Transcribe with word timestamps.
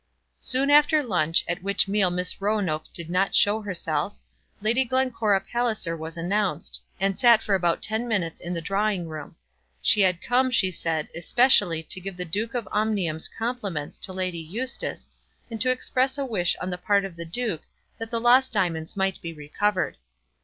Soon 0.39 0.71
after 0.71 1.03
lunch, 1.03 1.43
at 1.47 1.61
which 1.61 1.87
meal 1.87 2.09
Miss 2.09 2.41
Roanoke 2.41 2.85
did 2.91 3.07
not 3.07 3.35
show 3.35 3.61
herself, 3.61 4.15
Lady 4.59 4.83
Glencora 4.83 5.39
Palliser 5.39 5.95
was 5.95 6.17
announced, 6.17 6.81
and 6.99 7.19
sat 7.19 7.43
for 7.43 7.53
about 7.53 7.83
ten 7.83 8.07
minutes 8.07 8.39
in 8.39 8.55
the 8.55 8.63
drawing 8.65 9.07
room. 9.07 9.35
She 9.79 10.01
had 10.01 10.19
come, 10.19 10.49
she 10.49 10.71
said, 10.71 11.07
especially 11.15 11.83
to 11.83 12.01
give 12.01 12.17
the 12.17 12.25
Duke 12.25 12.55
of 12.55 12.67
Omnium's 12.71 13.27
compliments 13.27 13.95
to 13.99 14.11
Lady 14.11 14.39
Eustace, 14.41 15.11
and 15.51 15.61
to 15.61 15.69
express 15.69 16.17
a 16.17 16.25
wish 16.25 16.55
on 16.59 16.71
the 16.71 16.79
part 16.79 17.05
of 17.05 17.15
the 17.15 17.23
duke 17.23 17.61
that 17.99 18.09
the 18.09 18.19
lost 18.19 18.51
diamonds 18.53 18.97
might 18.97 19.21
be 19.21 19.31
recovered. 19.31 19.97